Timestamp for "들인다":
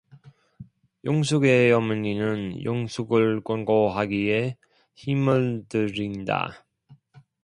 5.69-6.65